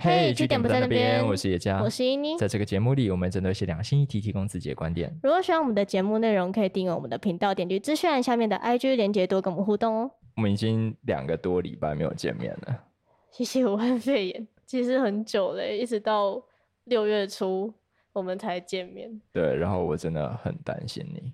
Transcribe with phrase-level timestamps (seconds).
[0.00, 2.38] 嘿，据点不在那边，我是叶佳，我是依妮。
[2.38, 5.12] 在这个节目里，我们针对一些两性议题提供自己的观点。
[5.24, 10.10] 如果喜欢我们的节目内容，可以订阅我们的频道，点击资讯栏下面的 IG 连接，多跟我们互动哦。
[10.36, 12.84] 我们已经两个多礼拜没有见面了，
[13.32, 16.40] 谢谢武汉肺炎，其实很久了，一直到
[16.84, 17.74] 六月初
[18.12, 19.20] 我们才见面。
[19.32, 21.32] 对，然后我真的很担心你，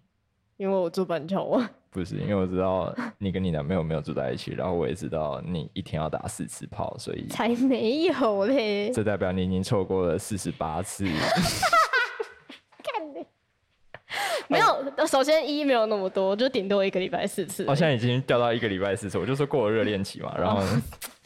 [0.57, 1.71] 因为我住板桥啊。
[1.91, 8.91] 不是，因为我知道你跟你男朋友没有住在一起，然后我也知道你一天要打四次炮，所以才没有嘞。
[8.91, 11.05] 这代表你已经错过了四十八次。
[12.83, 13.25] 看你
[14.49, 17.65] 没有，首先一没有那么多，就顶多一个礼拜四次。
[17.69, 20.35] 哦，现在已经掉到一个礼拜四次，我就说过了热恋期嘛。
[20.37, 20.61] 然后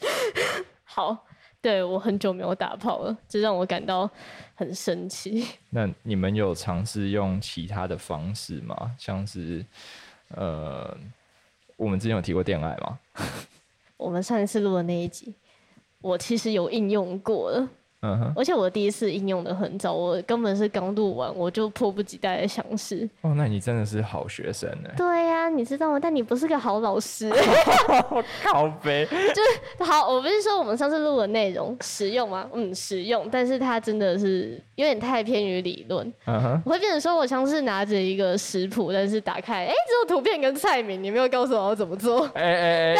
[0.85, 1.25] 好，
[1.61, 4.09] 对我很久没有打炮了，这让我感到
[4.55, 5.45] 很生气。
[5.71, 8.95] 那你们有尝试用其他的方式吗？
[8.97, 9.65] 像是？
[10.35, 10.95] 呃，
[11.75, 12.99] 我们之前有提过恋爱吗？
[13.97, 15.33] 我们上一次录的那一集，
[16.01, 17.67] 我其实有应用过了。
[18.01, 23.09] 嗯哼，而且我第一次应用的很早，我根本是刚录完，我就迫不及待的想试。
[23.21, 24.89] 哦，那你真的是好学生呢。
[24.95, 25.99] 对呀，你知道吗？
[25.99, 27.29] 但你不是个好老师。
[28.43, 29.05] 靠呗。
[29.05, 32.49] 就是好，我不是说我们上次录的内容实用吗？
[32.53, 36.13] 嗯，实用，但是它真的是有点太偏于理论。
[36.63, 42.25] 我会变成说我像是拿着一个食谱，但是打开，哎，只有图片跟菜名，你没有告诉我要怎么做。
[42.33, 42.97] 哎哎哎，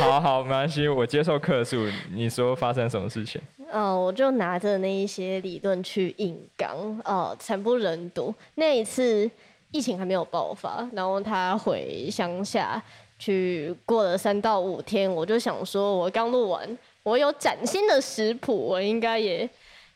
[0.00, 1.84] 好好，没关系，我接受客诉。
[2.14, 3.40] 你说发生什么事情？
[3.72, 8.32] 嗯，我就拿着那一些理论去硬刚，呃，惨不忍睹。
[8.54, 9.28] 那一次
[9.72, 12.80] 疫情还没有爆发，然后他回乡下
[13.18, 19.48] 去过了三到五天，我就想说，我刚录完，我有崭新的食谱，我应该也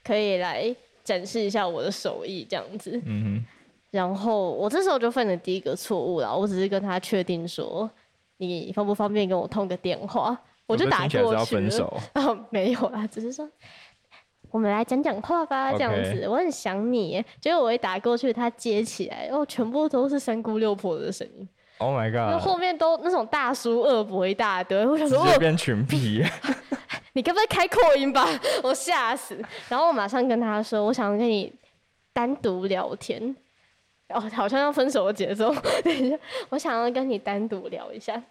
[0.03, 3.01] 可以来展示一下我的手艺，这样子。
[3.05, 3.47] 嗯哼。
[3.91, 7.89] 然后我这时候就犯了第一个错误了，我只是跟他确定说，
[8.39, 10.37] 你方不方便跟我通个电话？
[10.67, 13.49] 我就打过去了， 哦，没有啦，只是说
[14.51, 16.27] 我们来讲讲话吧，这样子。
[16.27, 21.49] 我很想你，结果我一打过去，他接起来，哦，全部都是三姑六婆的声音。
[21.79, 22.41] Oh my god！
[22.41, 26.25] 后面都那种大叔二伯一大堆，我想说变群批。
[27.15, 28.29] 你可不可以开扩音吧？
[28.63, 29.37] 我吓死。
[29.69, 31.53] 然后我马上跟他说，我想跟你
[32.13, 33.35] 单独聊天。
[34.09, 35.53] 哦，好像要分手的节奏。
[35.83, 36.19] 等一下，
[36.51, 38.23] 我想要跟你单独聊一下。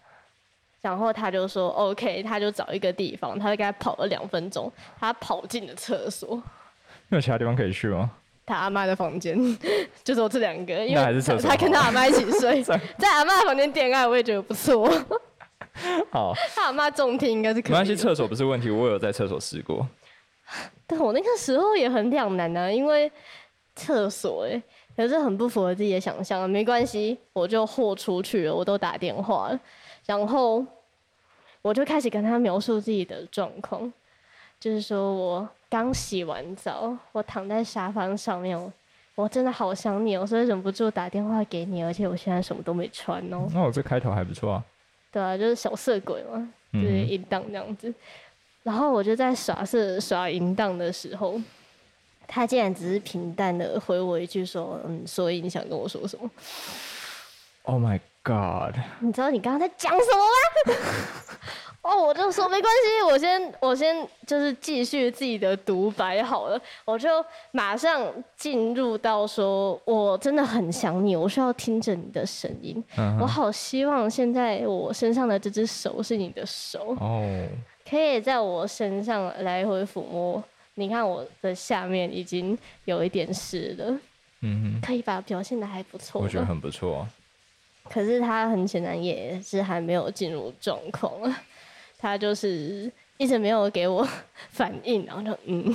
[0.81, 6.41] 然后他就说 OK，他就找一个地方，他就给他跑了两分钟，他跑进了厕所。
[7.09, 8.11] 有其他地方可以去吗？
[8.45, 9.37] 他阿妈的房间，
[10.03, 14.91] 就我这两个，因为他跟他阿妈一起睡，在阿妈房间恋爱，我也觉得不错。
[16.11, 17.71] 好，他阿妈中听应该是可以。
[17.71, 19.87] 没关系，厕所不是问题，我有在厕所试过。
[20.85, 23.11] 但我那个时候也很两难啊，因为
[23.75, 24.61] 厕所哎，
[24.95, 26.49] 可是很不符合自己的想象。
[26.49, 29.59] 没关系，我就豁出去了，我都打电话了。
[30.05, 30.63] 然后
[31.61, 33.91] 我就开始跟他描述自己的状况，
[34.59, 38.73] 就是说我刚洗完澡，我躺在沙发上面，
[39.15, 43.47] 我真的好想你，所以忍不住打电话给你，而且我现在什么都没穿哦。
[43.53, 44.63] 那我这开头还不错啊。
[45.13, 47.93] 对啊，就是小色鬼嘛，就是淫荡这样子。
[48.63, 51.39] 然后我就在耍色耍淫荡的时候，
[52.27, 56.29] 他竟然只是平淡的回我一句说：“嗯，所以你想跟我说什么
[57.63, 57.99] ？”Oh my。
[58.25, 60.79] God，你知道你刚刚在讲什么吗？
[61.83, 67.09] 哦，我就说没关系，我先我先就是继续自己的独白好了，我就
[67.51, 68.01] 马上
[68.37, 72.81] 进入到说，我真的很想你，我需要听着你的声音，
[73.19, 77.47] 我好希望现在我身上的这只手是你的手哦，
[77.89, 80.41] 可以在我身上来回抚摸，
[80.75, 83.99] 你看我的下面已经有一点湿了，
[84.39, 85.21] 嗯哼，可以吧？
[85.27, 87.05] 表现的还不错，我觉得很不错。
[87.89, 91.11] 可是他很显然也是还没有进入状况，
[92.03, 94.05] 他就是一直没有给我
[94.51, 95.73] 反应，然后就嗯，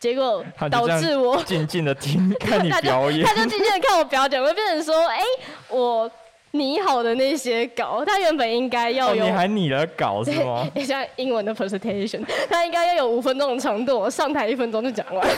[0.00, 5.20] 结果导致我静静的听 看你表演，他就静静的看我表演，会变成说，哎，
[5.68, 6.10] 我。
[6.54, 10.66] 拟好的那些稿，他原本应该要有，你还拟了稿是吗？
[10.86, 15.28] 像英文的 presentation，他应该要有五分钟的长度，我上台一分钟就讲完，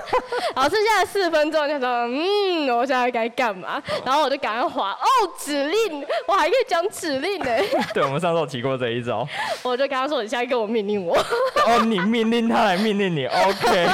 [0.54, 3.82] 好，剩下的四分钟就说，嗯，我现在该干嘛？
[4.04, 5.06] 然后我就赶快划，哦，
[5.38, 7.46] 指令，我还可以讲指令呢。
[7.94, 9.26] 对，我们上次有提过这一招。
[9.62, 11.16] 我就跟他说，你现在给我命令我。
[11.16, 13.88] 哦，你命令他来命令你，OK。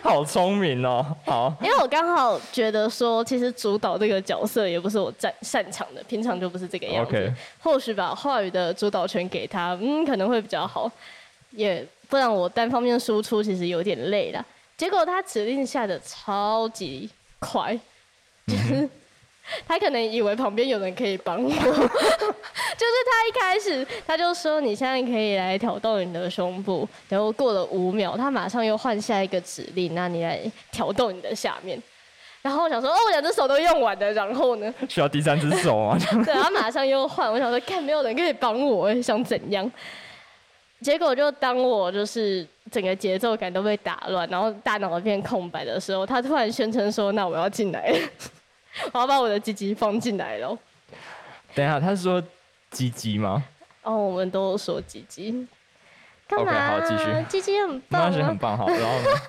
[0.02, 1.04] 好聪明哦！
[1.26, 7.32] 好，因为我刚好觉得说，其实主导这个角色也不是我擅擅长的，平常就不是这个样子。
[7.62, 10.90] 或许把话语的主导权给他，嗯，可能会比较好。
[11.50, 14.44] 也不然我单方面输出其实有点累了。
[14.76, 17.78] 结果他指令下的超级快，
[18.46, 18.88] 就是
[19.66, 31.80] 他可能以为旁边有人可以帮我， 就是他一开始他就说你现在可以来挑动你的胸部，然后过了五秒，他马上又换下一个指令，那你来挑动你的下面。
[32.42, 34.74] 然后我想说，哦，我两只手都用完了，然后呢？
[34.88, 35.98] 需要第三只手啊？
[36.24, 37.30] 对，他马上又换。
[37.30, 39.70] 我想说，看没有人可以帮我，想怎样？
[40.80, 47.94] 结果就当我就是整个节奏感都被打乱，然后大脑一片空白的时候，他突然宣称说：“那我要进来，
[48.92, 50.56] 我要把我的鸡鸡放进来了。”
[51.54, 52.22] 等一下，他是说
[52.70, 53.42] 鸡鸡吗？
[53.82, 55.46] 哦，我们都说鸡鸡。
[56.30, 57.24] OK，好，继续。
[57.28, 58.66] 鸡鸡很棒，那是很棒，好。
[58.68, 59.20] 然后呢？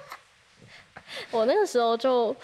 [1.31, 2.35] 我那个时候就。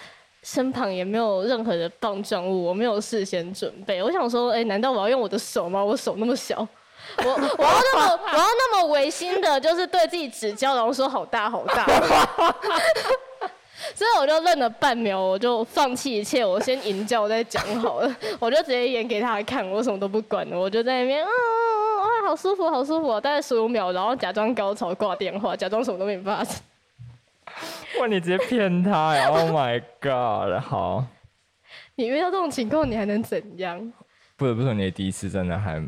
[0.43, 4.01] 身旁也没有任何的棒状物，我没有事先准备。
[4.01, 5.83] 我想说，哎，难道我要用我的手吗？
[5.83, 6.65] 我手那么小，
[7.17, 11.85] 我我要那么我要那么违心的，就是对自己指教，然后说好大好大。
[13.95, 18.15] 所以我就愣了半秒，我就放弃一切，我先吟叫再讲好了。
[18.39, 26.61] 我就直接演给他看，我什么都不管了，我就在那边，啊哇，好舒服，好舒服，啊大概十五秒，然后假装高潮挂电话，假装什么都没发生。
[27.99, 28.07] 哇！
[28.07, 30.61] 你直接骗他呀！Oh my god！
[30.61, 31.05] 好，
[31.95, 33.91] 你遇到这种情况，你还能怎样？
[34.35, 35.81] 不得不说，你的第一次真的还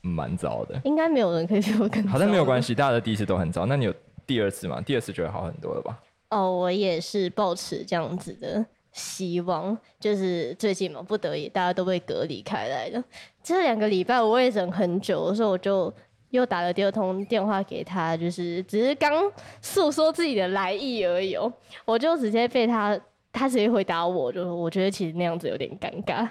[0.00, 0.80] 蛮糟的。
[0.84, 3.66] 应该没有人可以比我更好，像没有关系，大家的第一次都很糟。
[3.66, 3.94] 那你有
[4.26, 4.80] 第二次吗？
[4.80, 5.96] 第二次就会好很多了吧？
[6.30, 13.04] 哦，我也是抱持这样子的希望，就是最近嘛，不得已大家都被隔离开来了。
[13.42, 15.92] 这两个礼拜我也忍很久，所以我就。
[16.30, 19.12] 又打了第二通电话给他，就是只是刚
[19.60, 21.36] 诉说自己的来意而已。
[21.84, 22.96] 我就直接被他，
[23.32, 26.28] 他直接回答我，就说我觉得其实那样子有点尴尬。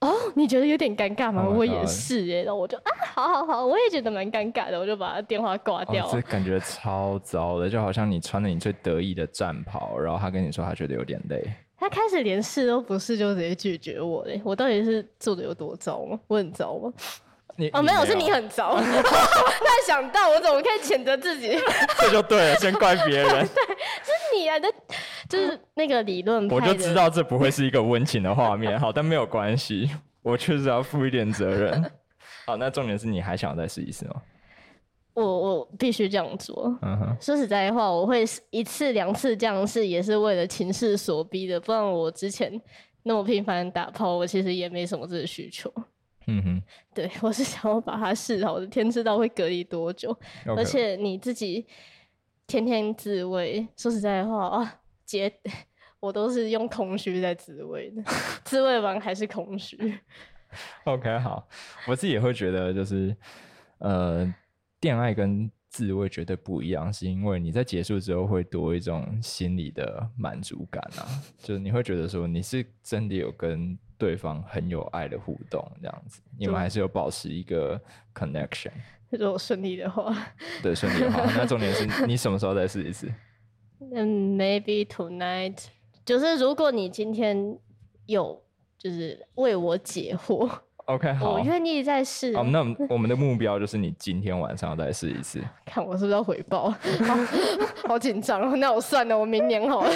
[0.00, 1.46] 哦，你觉得有点尴尬吗？
[1.48, 2.42] 我也是耶。
[2.44, 6.08] 然后我就啊，好好好，我也觉得蛮尴尬的，我就把电话挂掉。
[6.10, 11.42] 这感觉超糟的，就好像你穿了你最得意的战袍，然后他跟你说他觉得有点累。
[11.78, 14.40] 他开始连试都不是，就直接拒绝我嘞。
[14.44, 16.18] 我到底是做的有多糟吗？
[16.26, 16.92] 我很糟吗？
[17.58, 18.76] 你哦，没有，是你很糟。
[18.80, 21.58] 突然想到，我怎么可以谴责自己？
[21.98, 23.28] 这就对了，先怪别人。
[23.32, 24.68] 对，是你啊，的，
[25.28, 26.48] 就是那个理论。
[26.50, 28.78] 我就知道这不会是一个温情的画面。
[28.78, 29.90] 好，但没有关系，
[30.22, 31.90] 我确实要负一点责任。
[32.46, 34.22] 好，那重点是你还想再试一次吗？
[35.14, 36.78] 我我必须这样做。
[36.82, 37.16] 嗯哼。
[37.20, 41.58] 说实在话，我会一次两次这样试，也是为了情势所逼的。
[41.58, 42.60] 不然我之前
[43.04, 45.72] 那么频繁打炮，我其实也没什么这个需求。
[46.28, 46.62] 嗯哼，
[46.92, 50.16] 对我是想要把它试好的，天知道会隔离多久，
[50.56, 51.64] 而且你自己
[52.48, 55.32] 天天自慰，说实在话啊，接
[56.00, 58.02] 我都是用空虚在自慰的，
[58.44, 59.98] 自慰完还是空虚。
[60.84, 61.48] OK，好，
[61.86, 63.16] 我自己也会觉得就是
[63.78, 64.30] 呃，
[64.80, 71.06] 恋爱跟自慰绝对不一样，是因为你在结束之后会多一种心理的满足感啊，
[71.38, 73.78] 就是你会觉得说你是真的有跟。
[73.98, 77.80] 对方很有爱的互动，这样子，你们还是有保持一个
[78.12, 78.70] connection。
[79.08, 80.14] 如果顺利的话，
[80.62, 83.10] 对，顺利的话，那重点是你什么时候再试一次？
[83.80, 85.64] 嗯，maybe tonight。
[86.04, 87.58] 就是如果你今天
[88.06, 88.42] 有，
[88.78, 90.48] 就是为我解惑。
[90.86, 92.32] OK，好，我愿意再试。
[92.36, 95.42] 好，那我们的目标就是你今天晚上再试一次。
[95.64, 96.72] 看我是不是要回报？
[97.88, 98.56] 好紧张哦。
[98.56, 99.90] 那我算了，我明年好了。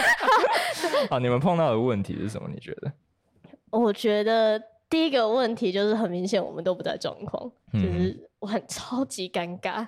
[1.08, 2.46] 好，你们碰到的问题是什么？
[2.52, 2.92] 你觉得？
[3.72, 9.86] 我觉得第一个问题就是很明显，我们都不在状况，就是我很超级尴尬，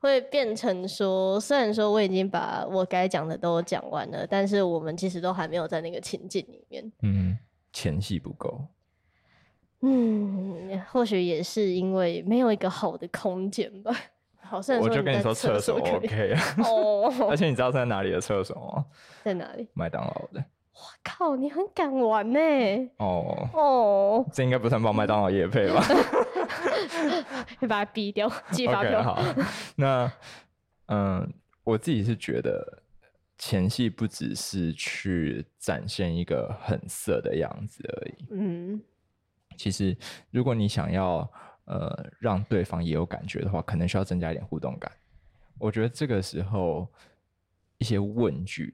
[0.00, 6.92] 会变成说，虽然说我已经把我该讲的都讲完了，但是我们其实都还没有在那个情境里面。
[7.02, 7.36] 嗯，
[7.72, 8.60] 前戏不够。
[9.80, 13.94] 嗯，或许也是因为没有一个好的空间吧。
[14.40, 16.42] 好，我就跟你说厕所 OK 啊。
[16.64, 18.86] 哦，而且你知道在哪里的厕所吗？
[19.22, 19.68] 在哪里？
[19.74, 20.42] 麦当劳的。
[20.72, 22.38] 我靠，你很敢玩呢。
[22.98, 25.84] 哦哦，这应该不算帮麦当劳夜配吧？
[27.58, 29.02] 会 把它逼掉，寄发票。
[29.02, 29.22] 好，
[29.76, 30.12] 那
[30.86, 31.32] 嗯，
[31.64, 32.82] 我自己是觉得
[33.36, 38.26] 前戏不只是去展现一个很色的样子而已。
[38.30, 38.82] 嗯。
[39.56, 39.96] 其实，
[40.30, 41.28] 如果你想要
[41.64, 44.90] 呃让对方也有感觉的话，可能需要增加一点互动感。
[45.58, 46.86] 我觉得这个时候
[47.78, 48.72] 一些问句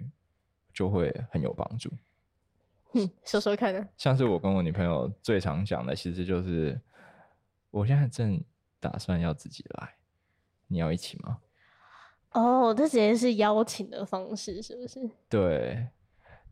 [0.74, 1.90] 就会很有帮助。
[2.92, 3.88] 嗯，说说看呢？
[3.96, 6.78] 像是我跟我女朋友最常讲的，其实就是
[7.74, 8.42] 我现在正
[8.80, 9.96] 打算要自己来，
[10.68, 11.40] 你要一起吗？
[12.30, 15.10] 哦，这直接是邀请的方式，是不是？
[15.28, 15.88] 对。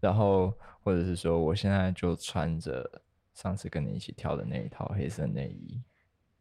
[0.01, 0.53] 然后
[0.83, 3.03] 或者是说，我现在就穿着。
[3.35, 5.83] 上次跟你一起跳的那一套黑色内衣，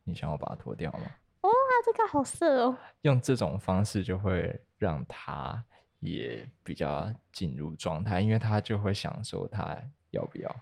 [0.04, 1.04] 你想要把它脱掉吗？
[1.40, 1.50] 哇，
[1.86, 2.78] 这个好色哦！
[3.04, 5.64] 用这种方式就会让他
[6.02, 10.54] 也比较进入状态，因为他就会享受他要不要？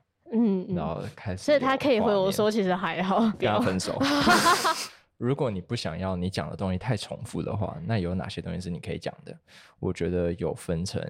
[0.41, 4.00] 嗯，然后开始，所以他可以回我说，其实还好，跟他分手。
[5.17, 9.38] 如果你不想要你讲的东西太重复的话，那有哪些东西是你可以讲的？
[9.77, 11.03] 我觉得有分成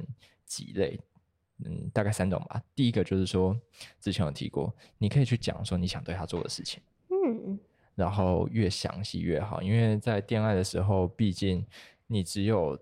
[0.47, 0.99] 几类，
[1.63, 2.59] 嗯，大概三种吧。
[2.73, 3.55] 第一个就是说，
[4.01, 7.59] 之前有提过，你可以去讲说你想对他做的事情，嗯，
[7.93, 11.63] 然后越详细越好，因为在恋爱的时候，毕竟
[12.07, 12.75] 你只有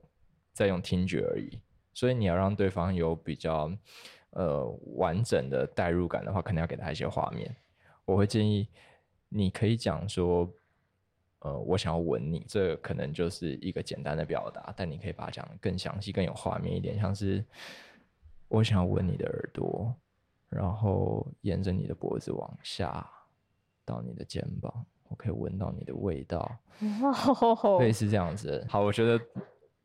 [0.53, 1.59] 在用听觉而已，
[1.93, 3.69] 所以你要让对方有比较。
[4.37, 4.63] 呃，
[4.97, 7.55] 完整的代入感的话，可能要给他一些画面。
[8.05, 8.67] 我会建议
[9.29, 10.47] 你可以讲说，
[11.39, 17.43] 呃，我想要吻你，这可能就是一个简单的表达，但你可以把它讲更详细、更有画面一点，像是
[18.47, 19.91] 我想要吻你的耳朵，
[20.49, 23.03] 然后沿着你的脖子往下
[23.83, 26.59] 到你的肩膀，我可以闻到你的味道，
[27.79, 28.63] 类似这样子。
[28.69, 29.19] 好，我觉得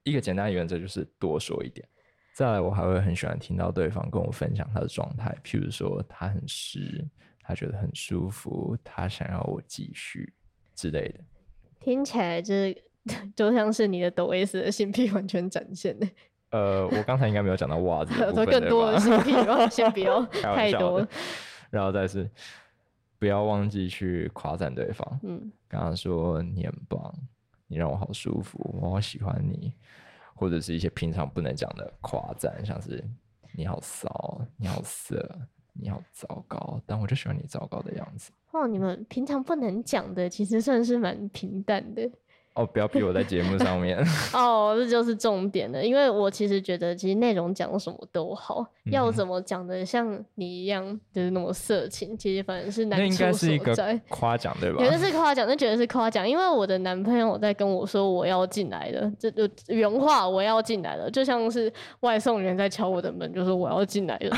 [0.02, 1.88] 一个简单的原则就是多说一点。
[2.34, 7.06] 再来，我还会很喜欢听到对方跟我分享他的状态，譬如说他很湿，
[7.42, 10.32] 他觉得很舒服，他想要我继续
[10.74, 11.20] 之类的。
[11.80, 12.82] 听起来就是
[13.36, 16.08] 就像是你的抖 S 的性癖完全展现的。
[16.50, 19.32] 呃，我刚才应该没有讲到袜子， 说更多的性癖，
[19.70, 21.06] 先不要太多。
[21.70, 22.30] 然后再是
[23.18, 27.14] 不要忘记去夸赞对方，嗯，刚刚说你很棒，
[27.66, 29.72] 你让我好舒服，我好喜欢你。
[30.42, 33.00] 或者是一些平常不能讲的夸赞，像是
[33.54, 35.38] 你好骚、你好色、
[35.72, 38.32] 你好糟糕，但我就喜欢你糟糕的样子。
[38.50, 42.10] 哦，你们平常不能讲的，其实算是蛮平淡的。
[42.54, 43.98] 哦，不要逼我在节目上面。
[44.34, 53.98] 哦，这就是重点了，因为我其实觉得，其实内容讲什么都好，要怎么讲的像你一样就是那么色情，其实反正是难处所在。
[54.10, 54.84] 夸奖对吧？
[54.84, 64.36] 觉得是夸奖，那觉得是夸奖，因为我的男朋友在跟我说我要进来了，这就原话我要进来了，就像是外送员在敲我的门，就说我要进来了，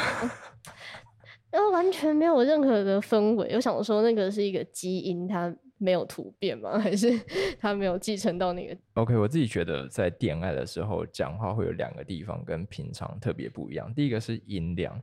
[1.51, 3.51] 然后完全没有任何的氛围。
[3.57, 5.53] 我想说那个是一个基因，它。
[5.79, 6.79] 没有突变吗？
[6.81, 7.11] 还是
[7.59, 13.93] 他没有继承到那个？OK，我自己觉得在恋爱的时候讲话会有两个地方跟平常特别不一样。
[13.93, 14.95] 第一个是音量，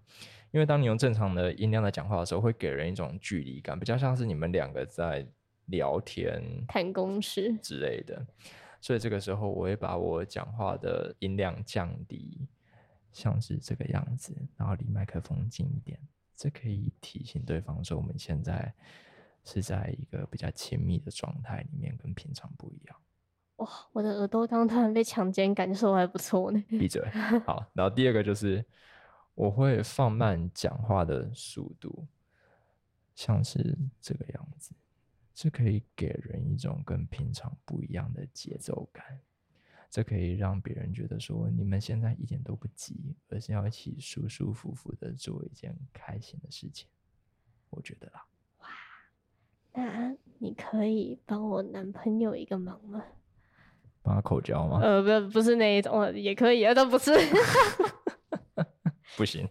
[0.51, 5.27] 因为当你用正常的音量在讲话的时候，会给人一种距离感，比较像是你们两个在
[5.65, 8.25] 聊天、谈公事之类的。
[8.79, 12.47] 所以这个时候，我会把我讲话的音量降低，
[13.11, 15.99] 像是这个样子，然后离麦克风近一点，
[16.35, 18.73] 这可以提醒对方说我们现在。
[19.43, 22.97] 是在一个比较亲密的状态里面，跟平常不一样。
[23.57, 26.63] 哇，我的耳朵刚突然被强奸，感受还不错呢。
[26.69, 27.07] 闭嘴。
[27.45, 28.65] 好，然后第二个就是
[29.35, 32.07] 我会放慢讲话的速度，
[33.13, 34.73] 像是这个样子，
[35.33, 39.19] 这可以给人一种跟平常不一样的节奏感。
[39.91, 46.87] 这可以让别人觉得说，你们现在一点都不急，而是要一起舒舒服服的做一件开心的事情。
[47.69, 48.25] 我觉得啦。
[49.73, 53.03] 那你可以帮我男朋友一个忙吗？
[54.03, 54.79] 帮他口交吗？
[54.81, 57.11] 呃，不，不是那一种，也可以啊，都不是。
[59.17, 59.47] 不行。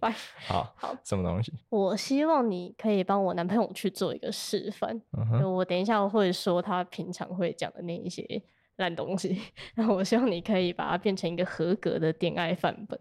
[0.47, 1.53] 好，好，什么东西？
[1.69, 5.01] 我希望你可以帮我男朋友去做一个示范。
[5.13, 8.43] 嗯我等一下会说他平常会讲的那一些
[8.77, 9.41] 烂东西，
[9.77, 12.99] 然后我希望你可以把它变成一个合格的恋爱范本。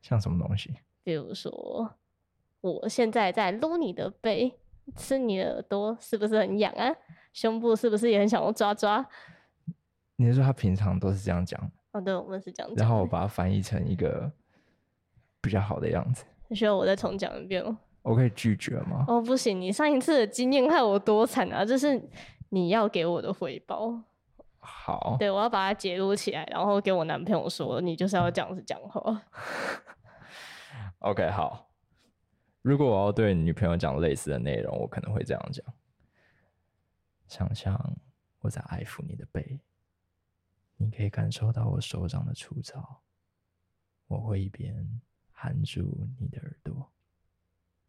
[0.00, 0.74] 像什么东西？
[1.04, 1.94] 比如说，
[2.62, 4.58] 我现在在撸你的背。
[4.96, 6.94] 吃你的耳朵是不是很痒啊？
[7.32, 9.04] 胸部是不是也很想要抓抓？
[10.16, 11.58] 你是说他平常都是这样讲？
[11.92, 12.72] 哦，对，我们是这样。
[12.76, 14.30] 然后我把它翻译成一个
[15.40, 16.24] 比较好的样子。
[16.50, 17.78] 需要我再重讲一遍吗？
[18.02, 19.04] 我可以拒绝吗？
[19.08, 21.64] 哦，不行，你上一次的经验害我多惨啊！
[21.64, 22.00] 这是
[22.50, 23.98] 你要给我的回报。
[24.58, 25.16] 好。
[25.18, 29.22] 对，我要把它截录起来，然后给我男朋友说，你就是要这样子讲话。
[31.00, 31.68] OK，好。
[32.62, 35.64] 如果我要对女朋友讲类似的内容，我可能会这样讲：
[37.26, 37.96] 想象
[38.40, 39.58] 我在爱抚你的背，
[40.76, 43.02] 你可以感受到我手掌的粗糙。
[44.06, 45.00] 我会一边
[45.32, 46.92] 含住你的耳朵，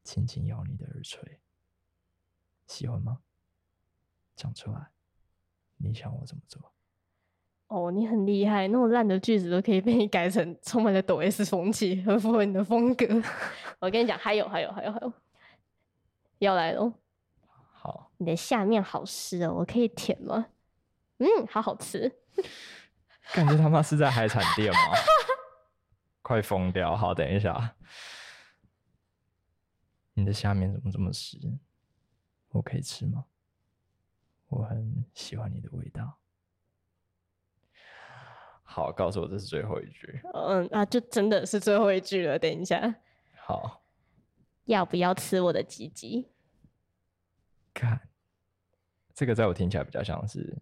[0.04, 1.40] 轻轻咬你的耳垂。
[2.66, 3.20] 喜欢吗？
[4.36, 4.88] 讲出来，
[5.78, 6.72] 你想我怎么做？
[7.68, 13.06] 哦，你很厉害，那么烂的句子都可以被你改成充满了抖 S 风气，很符合你的风格。
[13.84, 15.14] 我跟你讲，还有，还有，还有，还有，
[16.38, 16.94] 要来喽！
[17.74, 20.46] 好，你的下面好湿哦，我可以舔吗？
[21.18, 22.10] 嗯，好好吃。
[23.34, 24.80] 感觉他妈是在海产店吗？
[26.22, 26.96] 快疯掉！
[26.96, 27.76] 好，等一下，
[30.14, 31.38] 你的下面怎么这么湿？
[32.52, 33.26] 我可以吃吗？
[34.48, 36.18] 我很喜欢你的味道。
[38.64, 40.22] 好，告诉我这是最后一句。
[40.34, 42.40] 嗯啊，就真的是最后一句了。
[42.40, 42.96] 等一下。
[43.46, 43.84] 好，
[44.66, 46.30] 要不要吃我的鸡鸡？
[47.74, 48.00] 看，
[49.14, 50.58] 这个在我听起来比较像是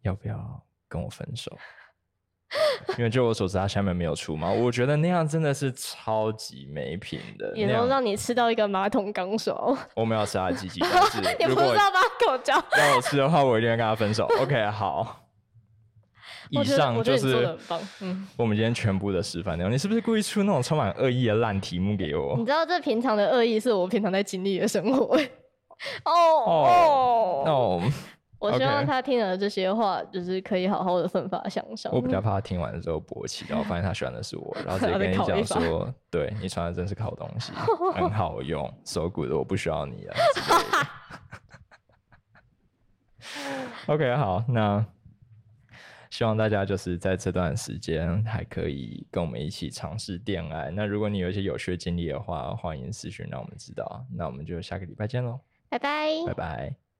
[0.00, 1.56] 要不要跟我分手？
[2.98, 4.50] 因为就我所知，他下面没有出嘛。
[4.50, 9.76] 我觉得那样真的是超级没品的，也能让你吃到一个马桶钢手。
[9.94, 12.00] 我们要吃他的鸡鸡， 但是你不知道吗？
[12.20, 14.26] 狗叫让我吃的话，我一定会跟他分手。
[14.40, 15.21] OK，好。
[16.50, 17.56] 以上就是
[18.36, 19.72] 我们今天全部的示范内容。
[19.72, 22.36] 你是不是故意出那种充满恶意的烂题目给我？
[22.36, 25.16] 你知道这平常的恶意是我平常在经历的生活。
[26.04, 26.12] 哦
[26.46, 27.82] 哦哦！
[28.38, 31.92] 我希望他听了这些话，就是可以好好的奋发向上。
[31.94, 37.52] 我比较怕他听完之后勃起，然后发现他喜欢的是我，然后直接跟你讲说：“对你穿的真是好东西，
[37.94, 40.14] 很好用，so good，我不需要你了。
[43.86, 44.84] ”OK，好，那。
[46.12, 50.70] 希望大家就是在这段时间还可以跟我们一起尝试恋爱。
[50.70, 54.04] 那如果你有一些有趣的经历的话，欢迎私讯让我们知道。
[54.14, 55.40] 那我们就下个礼拜见喽，
[55.70, 56.91] 拜拜，拜拜。